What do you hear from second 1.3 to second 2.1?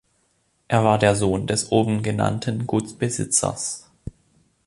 des oben